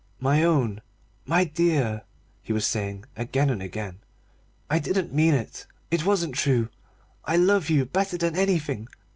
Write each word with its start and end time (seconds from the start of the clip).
"My 0.19 0.41
own, 0.43 0.81
my 1.27 1.43
dear," 1.43 2.05
he 2.41 2.51
was 2.51 2.65
saying 2.65 3.03
again 3.15 3.51
and 3.51 3.61
again, 3.61 3.99
"I 4.67 4.79
didn't 4.79 5.13
mean 5.13 5.35
it. 5.35 5.67
It 5.91 6.07
wasn't 6.07 6.33
true. 6.33 6.69
I 7.23 7.35
love 7.37 7.69
you 7.69 7.85
better 7.85 8.17
than 8.17 8.35
anything. 8.35 8.87